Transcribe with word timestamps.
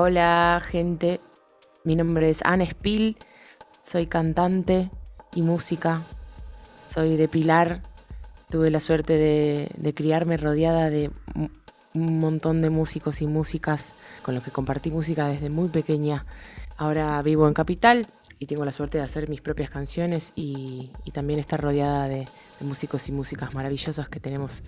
Hola 0.00 0.62
gente, 0.64 1.20
mi 1.82 1.96
nombre 1.96 2.30
es 2.30 2.38
Anne 2.44 2.70
Spill, 2.70 3.16
soy 3.84 4.06
cantante 4.06 4.92
y 5.34 5.42
música, 5.42 6.04
soy 6.88 7.16
de 7.16 7.26
Pilar, 7.26 7.82
tuve 8.48 8.70
la 8.70 8.78
suerte 8.78 9.14
de, 9.14 9.72
de 9.76 9.94
criarme 9.94 10.36
rodeada 10.36 10.88
de 10.88 11.10
un 11.94 12.18
montón 12.20 12.62
de 12.62 12.70
músicos 12.70 13.20
y 13.22 13.26
músicas 13.26 13.90
con 14.22 14.36
los 14.36 14.44
que 14.44 14.52
compartí 14.52 14.92
música 14.92 15.26
desde 15.26 15.50
muy 15.50 15.68
pequeña. 15.68 16.26
Ahora 16.76 17.20
vivo 17.22 17.48
en 17.48 17.54
Capital 17.54 18.06
y 18.38 18.46
tengo 18.46 18.64
la 18.64 18.72
suerte 18.72 18.98
de 18.98 19.04
hacer 19.04 19.28
mis 19.28 19.40
propias 19.40 19.70
canciones 19.70 20.32
y, 20.34 20.90
también 21.12 21.40
estar 21.40 21.60
rodeada 21.60 22.06
de, 22.06 22.26
de 22.60 22.66
músicos 22.66 23.08
y 23.08 23.12
músicas 23.12 23.52
maravillosas 23.54 24.08
que 24.08 24.20
tenemos 24.20 24.62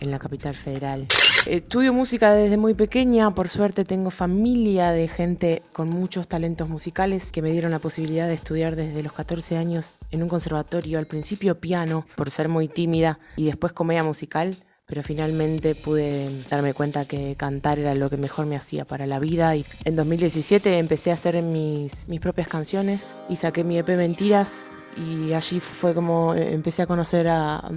en 0.00 0.10
la 0.10 0.18
capital 0.18 0.54
federal. 0.54 1.06
Estudio 1.46 1.92
música 1.92 2.32
desde 2.32 2.56
muy 2.56 2.74
pequeña, 2.74 3.34
por 3.34 3.48
suerte 3.48 3.84
tengo 3.84 4.10
familia 4.10 4.90
de 4.90 5.08
gente 5.08 5.62
con 5.72 5.88
muchos 5.88 6.28
talentos 6.28 6.68
musicales 6.68 7.32
que 7.32 7.42
me 7.42 7.50
dieron 7.50 7.70
la 7.70 7.78
posibilidad 7.78 8.28
de 8.28 8.34
estudiar 8.34 8.76
desde 8.76 9.02
los 9.02 9.12
14 9.12 9.56
años 9.56 9.96
en 10.10 10.22
un 10.22 10.28
conservatorio, 10.28 10.98
al 10.98 11.06
principio 11.06 11.58
piano, 11.60 12.06
por 12.16 12.30
ser 12.30 12.48
muy 12.48 12.68
tímida, 12.68 13.18
y 13.36 13.46
después 13.46 13.72
comedia 13.72 14.02
musical, 14.02 14.54
pero 14.86 15.02
finalmente 15.02 15.74
pude 15.74 16.30
darme 16.48 16.72
cuenta 16.74 17.04
que 17.04 17.34
cantar 17.36 17.78
era 17.78 17.94
lo 17.94 18.08
que 18.08 18.16
mejor 18.16 18.46
me 18.46 18.56
hacía 18.56 18.84
para 18.84 19.06
la 19.06 19.18
vida 19.18 19.54
y 19.56 19.66
en 19.84 19.96
2017 19.96 20.78
empecé 20.78 21.10
a 21.10 21.14
hacer 21.14 21.42
mis, 21.42 22.08
mis 22.08 22.20
propias 22.20 22.48
canciones 22.48 23.14
y 23.28 23.36
saqué 23.36 23.64
mi 23.64 23.78
EP 23.78 23.88
Mentiras 23.88 24.68
y 24.96 25.34
allí 25.34 25.60
fue 25.60 25.94
como 25.94 26.34
eh, 26.34 26.54
empecé 26.54 26.82
a 26.82 26.86
conocer 26.86 27.28
a, 27.28 27.70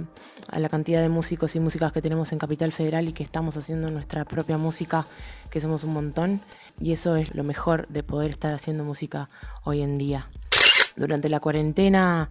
la 0.50 0.68
cantidad 0.68 1.00
de 1.00 1.08
músicos 1.08 1.54
y 1.54 1.60
músicas 1.60 1.92
que 1.92 2.02
tenemos 2.02 2.32
en 2.32 2.38
Capital 2.38 2.72
Federal 2.72 3.08
y 3.08 3.12
que 3.12 3.22
estamos 3.22 3.56
haciendo 3.56 3.90
nuestra 3.90 4.24
propia 4.24 4.58
música, 4.58 5.06
que 5.50 5.60
somos 5.60 5.84
un 5.84 5.92
montón, 5.92 6.40
y 6.80 6.92
eso 6.92 7.14
es 7.14 7.34
lo 7.34 7.44
mejor 7.44 7.86
de 7.88 8.02
poder 8.02 8.32
estar 8.32 8.52
haciendo 8.52 8.82
música 8.82 9.28
hoy 9.62 9.82
en 9.82 9.96
día. 9.96 10.28
Durante 10.96 11.28
la 11.28 11.38
cuarentena 11.38 12.30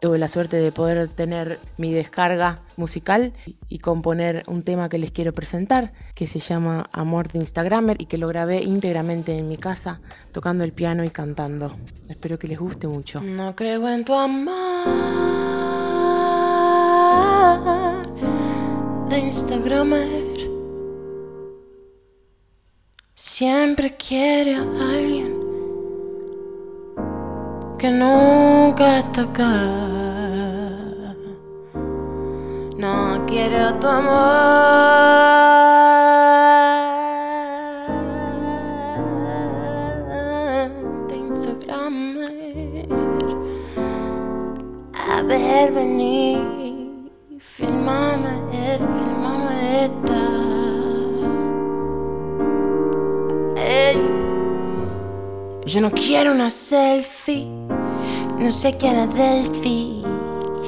tuve 0.00 0.18
la 0.18 0.28
suerte 0.28 0.56
de 0.56 0.72
poder 0.72 1.08
tener 1.08 1.58
mi 1.76 1.92
descarga 1.92 2.60
musical 2.76 3.32
y 3.68 3.78
componer 3.78 4.42
un 4.46 4.62
tema 4.62 4.88
que 4.88 4.98
les 4.98 5.10
quiero 5.10 5.32
presentar, 5.32 5.92
que 6.14 6.26
se 6.26 6.38
llama 6.38 6.88
Amor 6.92 7.28
de 7.28 7.40
Instagramer 7.40 8.00
y 8.00 8.06
que 8.06 8.18
lo 8.18 8.28
grabé 8.28 8.62
íntegramente 8.62 9.36
en 9.36 9.48
mi 9.48 9.56
casa, 9.56 10.00
tocando 10.32 10.64
el 10.64 10.72
piano 10.72 11.04
y 11.04 11.10
cantando. 11.10 11.76
Espero 12.08 12.38
que 12.38 12.48
les 12.48 12.58
guste 12.58 12.86
mucho. 12.86 13.20
No 13.20 13.54
creo 13.56 13.88
en 13.88 14.04
tu 14.04 14.14
amor 14.14 14.88
de 19.08 19.18
Instagramer. 19.18 20.38
Siempre 23.14 23.96
quiere 23.96 24.56
a 24.56 24.60
alguien 24.60 25.38
que 27.78 27.90
nunca 28.68 28.98
está. 28.98 29.24
No 32.76 33.24
quiero 33.26 33.74
tu 33.80 33.86
amor 33.86 34.18
de 41.08 41.16
Instagram. 41.16 42.18
A 44.92 45.22
ver, 45.22 45.72
vení, 45.72 47.08
filmame, 47.40 48.34
filmame 48.78 49.84
esta. 49.84 50.22
Yo 55.64 55.80
no 55.82 55.90
quiero 55.90 56.32
una 56.32 56.48
selfie 56.48 57.46
no 58.38 58.50
sé 58.50 58.76
qué 58.78 58.88
era 58.88 59.06
Delphi. 59.06 60.02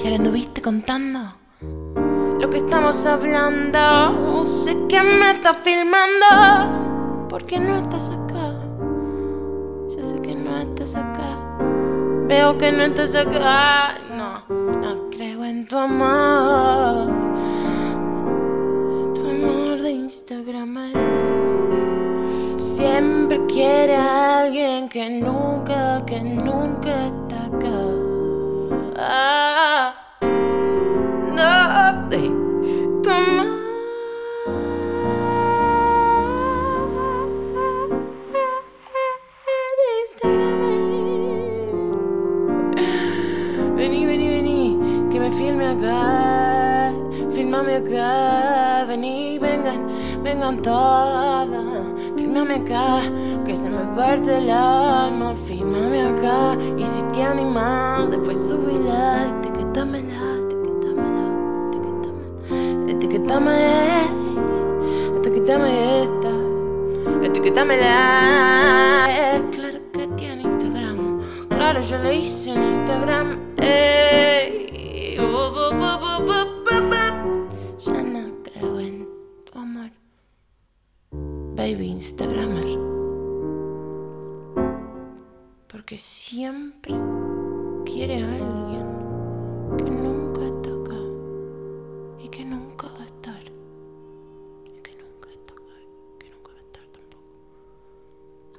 ¿Ya 0.02 0.10
le 0.10 0.16
anduviste 0.16 0.60
contando? 0.60 1.20
Lo 2.40 2.50
que 2.50 2.58
estamos 2.58 3.06
hablando. 3.06 4.44
Sé 4.44 4.76
que 4.88 5.00
me 5.02 5.30
estás 5.32 5.56
filmando. 5.58 7.28
¿Por 7.28 7.44
qué 7.44 7.60
no 7.60 7.76
estás 7.76 8.10
acá? 8.10 8.54
Ya 9.88 10.02
sé 10.02 10.20
que 10.20 10.34
no 10.34 10.58
estás 10.58 10.94
acá. 10.96 11.38
Veo 12.26 12.58
que 12.58 12.72
no 12.72 12.82
estás 12.82 13.14
acá. 13.14 13.98
No, 14.16 14.42
no 14.48 15.10
creo 15.10 15.44
en 15.44 15.66
tu 15.66 15.76
amor. 15.76 17.12
Tu 19.14 19.20
amor 19.20 19.80
de 19.80 19.90
Instagram. 19.90 20.92
Siempre 22.58 23.40
quiere 23.46 23.94
a 23.94 24.40
alguien 24.40 24.88
que 24.88 25.08
nunca, 25.10 26.04
que 26.06 26.20
nunca 26.20 27.12
go. 27.58 28.92
Ah. 28.96 29.99
Parte 54.10 54.38
el 54.38 54.50
alma, 54.50 55.36
filmame 55.46 56.02
acá, 56.02 56.58
y 56.76 56.84
si 56.84 57.00
te 57.12 57.22
animas, 57.22 58.10
después 58.10 58.38
subirla, 58.38 59.38
etiquetámela, 59.38 60.34
etiquetámela, 60.42 61.24
etiquetámela, 62.88 64.08
etiquetame, 65.14 65.14
etiquetame 65.16 66.02
esta, 66.02 66.32
etiquetámela. 67.24 67.96
Claro 69.52 69.78
que 69.92 70.06
tiene 70.16 70.42
Instagram, 70.42 71.20
claro, 71.48 71.80
yo 71.80 71.98
le 71.98 72.16
hice 72.16 72.50
en 72.50 72.62
Instagram, 72.80 73.38
ey, 73.58 75.18
uh, 75.20 75.22
uh, 75.22 75.70
uh, 75.70 76.32
ya 77.78 78.02
no 78.02 78.22
creo 78.42 78.80
en 78.80 79.06
tu 79.44 79.56
amor, 79.56 79.92
baby 81.54 81.86
Instagramer. 81.86 82.89
Porque 85.90 86.02
siempre 86.02 86.94
quiere 87.84 88.22
a 88.22 88.28
alguien 88.28 88.86
que 89.76 89.90
nunca 89.90 90.46
está 90.46 90.70
acá 90.70 91.00
y 92.22 92.28
que 92.28 92.44
nunca 92.44 92.86
va 92.86 93.02
a 93.02 93.06
estar. 93.06 93.42
Y 93.42 94.80
que 94.82 94.94
nunca 94.94 95.30
está 95.30 95.52
acá 95.52 95.74
y 95.82 96.18
que 96.20 96.30
nunca 96.30 96.52
va 96.52 96.58
a 96.58 96.62
estar 96.62 96.84
tampoco. 96.92 97.24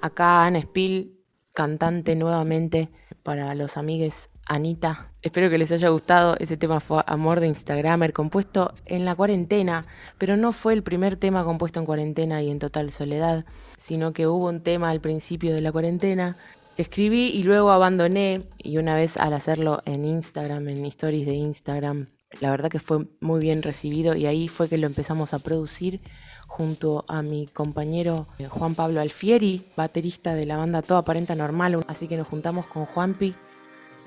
Acá 0.02 0.44
Ana 0.44 0.60
Spill, 0.60 1.22
cantante 1.54 2.18
nuevamente 2.18 2.90
para 3.24 3.56
los 3.56 3.78
amigues 3.78 4.30
Anita. 4.46 5.14
Espero 5.22 5.50
que 5.50 5.58
les 5.58 5.72
haya 5.72 5.88
gustado. 5.88 6.36
Ese 6.38 6.58
tema 6.58 6.82
fue 6.82 7.02
Amor 7.08 7.40
de 7.40 7.48
Instagramer, 7.48 8.12
compuesto 8.12 8.74
en 8.86 9.06
la 9.06 9.16
cuarentena, 9.16 9.86
pero 10.18 10.36
no 10.36 10.52
fue 10.52 10.74
el 10.74 10.84
primer 10.84 11.16
tema 11.16 11.46
compuesto 11.46 11.80
en 11.80 11.86
cuarentena 11.86 12.42
y 12.42 12.52
en 12.52 12.60
total 12.60 12.92
soledad, 12.92 13.46
sino 13.80 14.12
que 14.12 14.28
hubo 14.28 14.50
un 14.50 14.60
tema 14.60 14.90
al 14.90 15.00
principio 15.00 15.54
de 15.54 15.62
la 15.62 15.72
cuarentena 15.72 16.36
escribí 16.82 17.28
y 17.30 17.44
luego 17.44 17.72
abandoné 17.72 18.44
y 18.58 18.78
una 18.78 18.96
vez 18.96 19.18
al 19.18 19.34
hacerlo 19.34 19.82
en 19.86 20.06
Instagram, 20.06 20.68
en 20.70 20.86
stories 20.86 21.26
de 21.26 21.34
Instagram, 21.34 22.08
la 22.40 22.52
verdad 22.52 22.70
que 22.70 22.80
fue 22.80 23.08
muy 23.20 23.40
bien 23.40 23.62
recibido 23.62 24.16
y 24.16 24.26
ahí 24.26 24.48
fue 24.48 24.70
que 24.70 24.78
lo 24.78 24.88
empezamos 24.88 25.34
a 25.34 25.40
producir 25.40 26.02
junto 26.48 27.06
a 27.08 27.22
mi 27.22 27.48
compañero 27.48 28.28
eh, 28.38 28.48
Juan 28.48 28.76
Pablo 28.76 29.00
Alfieri, 29.00 29.66
baterista 29.76 30.34
de 30.36 30.46
la 30.46 30.58
banda 30.58 30.82
Toda 30.82 31.00
Aparenta 31.00 31.36
Normal, 31.36 31.84
así 31.88 32.08
que 32.08 32.18
nos 32.18 32.28
juntamos 32.28 32.66
con 32.68 32.86
Juanpi 32.86 33.36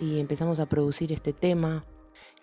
y 0.00 0.20
empezamos 0.20 0.58
a 0.58 0.66
producir 0.66 1.12
este 1.12 1.32
tema 1.32 1.84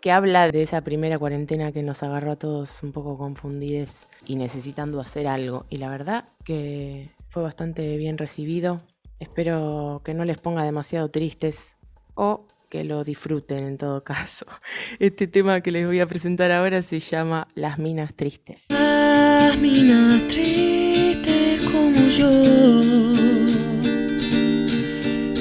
que 0.01 0.11
habla 0.11 0.49
de 0.49 0.63
esa 0.63 0.81
primera 0.81 1.19
cuarentena 1.19 1.71
que 1.71 1.83
nos 1.83 2.01
agarró 2.01 2.31
a 2.31 2.35
todos 2.35 2.81
un 2.81 2.91
poco 2.91 3.17
confundidos 3.17 4.07
y 4.25 4.35
necesitando 4.35 4.99
hacer 4.99 5.27
algo. 5.27 5.65
Y 5.69 5.77
la 5.77 5.89
verdad 5.89 6.25
que 6.43 7.11
fue 7.29 7.43
bastante 7.43 7.97
bien 7.97 8.17
recibido. 8.17 8.77
Espero 9.21 10.01
que 10.03 10.15
no 10.15 10.25
les 10.25 10.39
ponga 10.39 10.63
demasiado 10.63 11.11
tristes 11.11 11.77
o 12.15 12.47
que 12.69 12.83
lo 12.83 13.03
disfruten 13.03 13.63
en 13.65 13.77
todo 13.77 14.03
caso. 14.03 14.47
Este 14.99 15.27
tema 15.27 15.61
que 15.61 15.71
les 15.71 15.85
voy 15.85 15.99
a 15.99 16.07
presentar 16.07 16.51
ahora 16.51 16.81
se 16.81 16.99
llama 16.99 17.47
Las 17.53 17.77
Minas 17.77 18.15
Tristes. 18.15 18.65
Las 18.69 19.55
minas 19.59 20.27
tristes 20.27 21.63
como 21.65 22.07
yo 22.07 22.31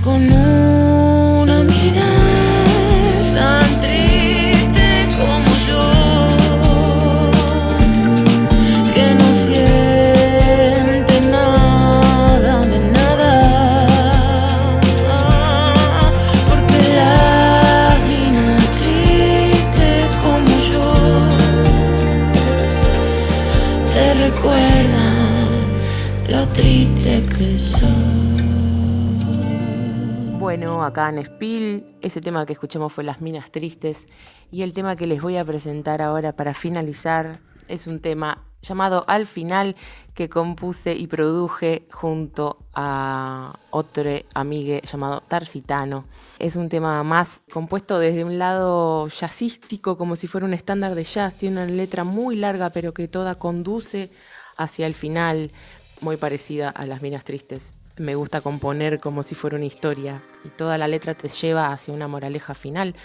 con 0.04 0.24
una 0.24 1.62
mina 1.64 2.10
tan 3.36 3.82
triste 3.82 5.08
como 5.20 5.52
yo, 5.68 5.84
que 8.94 9.14
no 9.14 9.34
siente 9.34 11.22
nada 11.30 12.66
de 12.66 12.80
nada, 12.98 13.34
porque 16.48 16.80
la 17.00 17.98
mina 18.10 18.58
triste 18.82 19.90
como 20.24 20.54
yo 20.72 20.88
te 23.94 24.06
recuerda 24.26 25.08
lo 26.28 26.48
triste 26.48 27.24
que 27.38 27.58
soy 27.58 28.51
acá 30.50 31.10
en 31.10 31.24
Spill. 31.24 31.86
Ese 32.02 32.20
tema 32.20 32.48
que 32.48 32.54
escuchamos 32.54 32.92
fue 32.92 33.04
Las 33.04 33.22
Minas 33.22 33.52
Tristes. 33.52 34.08
Y 34.50 34.64
el 34.64 34.74
tema 34.74 34.96
que 34.96 35.06
les 35.06 35.22
voy 35.22 35.38
a 35.38 35.46
presentar 35.46 36.02
ahora 36.02 36.34
para 36.34 36.56
finalizar 36.56 37.40
es 37.68 37.86
un 37.86 38.00
tema 38.00 38.44
llamado 38.64 39.06
Al 39.08 39.28
Final 39.28 39.76
que 40.16 40.30
compuse 40.30 40.96
y 40.96 41.06
produje 41.06 41.88
junto 41.92 42.58
a 42.74 43.54
otro 43.70 44.10
amigue 44.34 44.82
llamado 44.82 45.22
Tarsitano. 45.22 46.06
Es 46.40 46.56
un 46.56 46.70
tema 46.70 47.04
más 47.04 47.44
compuesto 47.54 48.00
desde 48.00 48.24
un 48.24 48.40
lado 48.40 49.10
jazzístico, 49.10 49.96
como 49.96 50.16
si 50.16 50.26
fuera 50.26 50.48
un 50.48 50.54
estándar 50.54 50.96
de 50.96 51.04
jazz. 51.04 51.36
Tiene 51.36 51.64
una 51.64 51.72
letra 51.72 52.04
muy 52.04 52.36
larga, 52.36 52.72
pero 52.72 52.96
que 52.96 53.08
toda 53.08 53.36
conduce 53.36 54.10
hacia 54.58 54.88
el 54.88 54.96
final, 54.96 55.52
muy 56.02 56.18
parecida 56.18 56.70
a 56.70 56.88
Las 56.88 57.04
Minas 57.04 57.26
Tristes. 57.26 57.74
Me 58.02 58.16
gusta 58.16 58.42
componer 58.42 59.00
como 59.00 59.22
si 59.22 59.36
fuera 59.36 59.58
una 59.58 59.66
historia 59.66 60.24
y 60.44 60.50
toda 60.50 60.80
la 60.80 60.88
letra 60.88 61.14
te 61.14 61.30
lleva 61.30 61.72
hacia 61.72 61.94
una 61.94 62.08
moraleja 62.08 62.56
final 62.56 62.96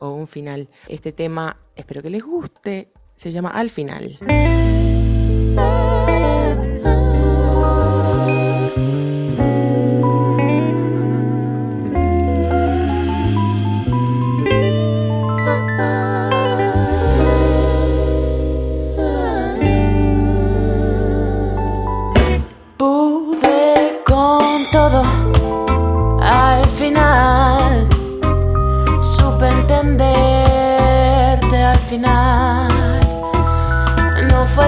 o 0.00 0.10
un 0.10 0.26
final. 0.26 0.68
Este 0.88 1.12
tema, 1.12 1.56
espero 1.76 2.02
que 2.02 2.10
les 2.10 2.24
guste, 2.24 2.90
se 3.14 3.30
llama 3.30 3.50
Al 3.50 3.70
Final. 3.70 4.18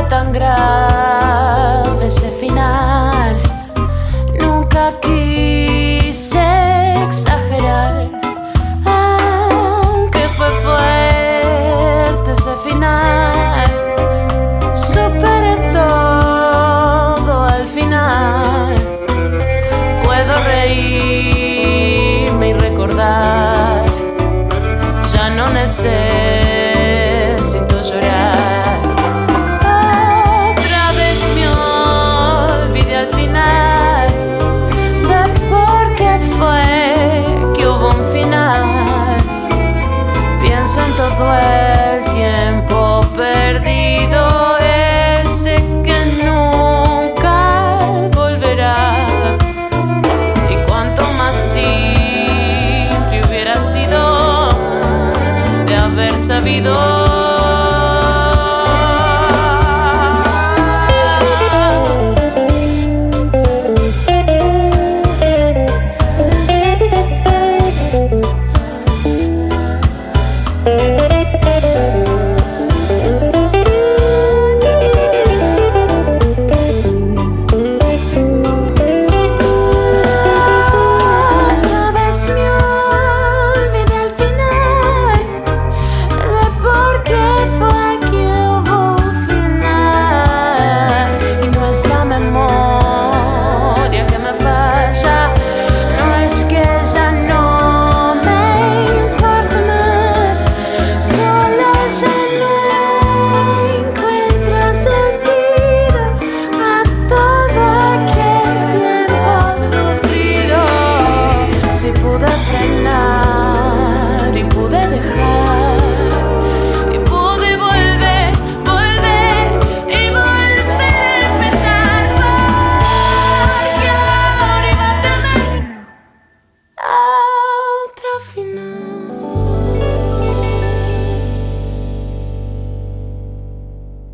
Tan 0.08 0.32
grave 0.32 2.06
ese 2.06 2.30
final. 2.40 3.36
Nunca 4.40 4.92
quise 5.00 6.94
exagerar. 7.06 8.08
Aunque 8.84 10.20
fue 10.36 10.50
fuerte 10.64 12.32
ese 12.32 12.54
final. 12.68 13.66
Superé 14.74 15.56
todo 15.72 17.44
al 17.44 17.66
final. 17.66 18.74
Puedo 20.04 20.34
reírme 20.54 22.48
y 22.48 22.54
recordar. 22.54 23.84
Ya 25.12 25.30
no 25.30 25.46
necesito 25.48 26.11
todo 40.96 41.34
el 41.38 42.04
tiempo 42.14 43.00
perdido, 43.16 43.81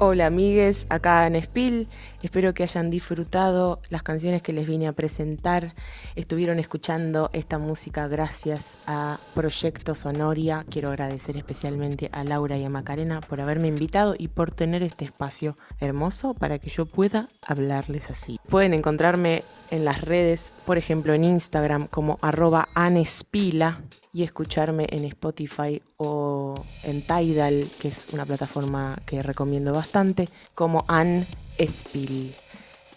Hola 0.00 0.26
amigues, 0.26 0.86
acá 0.90 1.26
en 1.26 1.34
Spill. 1.42 1.88
Espero 2.22 2.54
que 2.54 2.62
hayan 2.62 2.88
disfrutado 2.88 3.80
las 3.90 4.04
canciones 4.04 4.42
que 4.42 4.52
les 4.52 4.64
vine 4.64 4.86
a 4.86 4.92
presentar. 4.92 5.74
Estuvieron 6.14 6.60
escuchando 6.60 7.30
esta 7.32 7.58
música 7.58 8.06
gracias 8.06 8.76
a 8.86 9.18
Proyecto 9.34 9.96
Sonoria. 9.96 10.64
Quiero 10.70 10.90
agradecer 10.90 11.36
especialmente 11.36 12.10
a 12.12 12.22
Laura 12.22 12.56
y 12.56 12.64
a 12.64 12.70
Macarena 12.70 13.20
por 13.20 13.40
haberme 13.40 13.66
invitado 13.66 14.14
y 14.16 14.28
por 14.28 14.54
tener 14.54 14.84
este 14.84 15.04
espacio 15.04 15.56
hermoso 15.80 16.32
para 16.32 16.60
que 16.60 16.70
yo 16.70 16.86
pueda 16.86 17.26
hablarles 17.44 18.08
así. 18.08 18.38
Pueden 18.48 18.74
encontrarme 18.74 19.42
en 19.72 19.84
las 19.84 20.00
redes, 20.00 20.52
por 20.64 20.78
ejemplo 20.78 21.12
en 21.12 21.24
Instagram 21.24 21.88
como 21.88 22.18
arroba 22.22 22.68
anespila 22.72 23.82
y 24.18 24.24
escucharme 24.24 24.84
en 24.90 25.04
Spotify 25.04 25.80
o 25.96 26.56
en 26.82 27.02
Tidal, 27.02 27.68
que 27.78 27.86
es 27.86 28.08
una 28.12 28.26
plataforma 28.26 28.98
que 29.06 29.22
recomiendo 29.22 29.72
bastante, 29.72 30.28
como 30.56 30.84
Ann 30.88 31.24
Espil. 31.56 32.34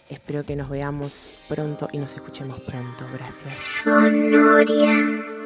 Espero 0.08 0.42
que 0.42 0.56
nos 0.56 0.68
veamos 0.68 1.46
pronto 1.48 1.88
y 1.92 1.98
nos 1.98 2.12
escuchemos 2.12 2.58
pronto. 2.62 3.06
Gracias. 3.12 3.54
Sonoria. 3.84 5.41